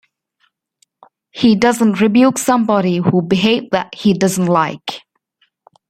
He 1.29 1.55
doesn't 1.55 2.01
rebuke 2.01 2.39
somebody 2.39 2.97
who 2.97 3.21
behave 3.21 3.69
that 3.69 3.93
he 3.93 4.15
doesn't 4.15 4.47
like. 4.47 5.03